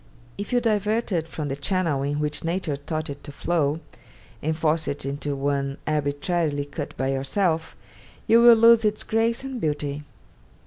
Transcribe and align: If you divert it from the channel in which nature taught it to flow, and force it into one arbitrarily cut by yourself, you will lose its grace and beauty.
If 0.35 0.51
you 0.51 0.59
divert 0.61 1.11
it 1.11 1.27
from 1.27 1.47
the 1.49 1.55
channel 1.55 2.01
in 2.01 2.19
which 2.19 2.43
nature 2.43 2.75
taught 2.75 3.07
it 3.11 3.23
to 3.23 3.31
flow, 3.31 3.81
and 4.41 4.57
force 4.57 4.87
it 4.87 5.05
into 5.05 5.35
one 5.35 5.77
arbitrarily 5.85 6.65
cut 6.65 6.97
by 6.97 7.09
yourself, 7.09 7.75
you 8.25 8.41
will 8.41 8.55
lose 8.55 8.83
its 8.83 9.03
grace 9.03 9.43
and 9.43 9.61
beauty. 9.61 10.03